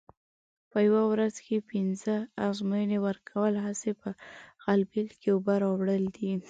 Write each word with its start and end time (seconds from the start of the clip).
په 0.71 0.77
یوه 0.87 1.03
ورځ 1.11 1.35
کې 1.45 1.67
پینځه 1.69 2.15
ازموینې 2.47 2.97
ورکول 3.07 3.53
هسې 3.65 3.91
په 4.01 4.09
غلبېل 4.63 5.09
کې 5.19 5.27
اوبه 5.33 5.53
راوړل 5.63 6.03
دي. 6.17 6.31